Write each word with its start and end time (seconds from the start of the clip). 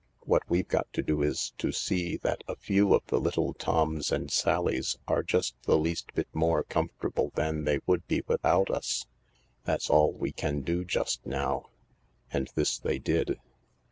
What 0.21 0.41
we've 0.49 0.67
got 0.67 0.91
to 0.93 1.03
do 1.03 1.21
is 1.21 1.53
to 1.59 1.71
see 1.71 2.17
that 2.23 2.43
a 2.47 2.55
few 2.55 2.95
of 2.95 3.05
the 3.05 3.19
little 3.19 3.53
Toms 3.53 4.11
and 4.11 4.31
Sallies 4.31 4.97
are 5.07 5.21
just 5.21 5.53
the 5.67 5.77
least 5.77 6.15
bit 6.15 6.27
more 6.33 6.63
com 6.63 6.89
fortable 6.99 7.31
than 7.35 7.65
they 7.65 7.81
would 7.85 8.07
be 8.07 8.23
without 8.25 8.71
us. 8.71 9.05
That's 9.65 9.91
all 9.91 10.11
we 10.11 10.31
can 10.31 10.61
do 10.61 10.83
just 10.83 11.23
now. 11.23 11.69
And 12.33 12.49
this 12.55 12.79
they 12.79 12.97
did. 12.97 13.37